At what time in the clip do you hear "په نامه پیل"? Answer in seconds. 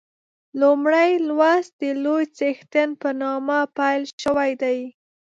3.01-4.01